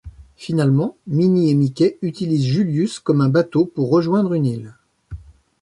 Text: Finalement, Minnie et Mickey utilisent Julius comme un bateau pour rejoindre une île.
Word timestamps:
Finalement, 0.35 0.97
Minnie 1.05 1.51
et 1.51 1.53
Mickey 1.53 1.99
utilisent 2.01 2.45
Julius 2.47 2.97
comme 2.99 3.21
un 3.21 3.29
bateau 3.29 3.65
pour 3.67 3.91
rejoindre 3.91 4.33
une 4.33 4.47
île. 4.47 4.73